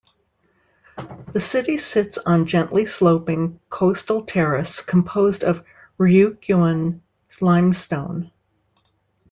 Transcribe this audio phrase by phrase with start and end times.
[1.31, 5.63] The city sits on gently-sloping coastal terrace composed of
[5.99, 7.01] Ryukyuan
[7.39, 8.31] limestone.